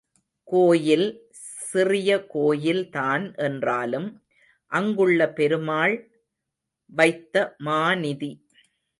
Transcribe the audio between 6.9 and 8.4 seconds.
Vaithamanidhi.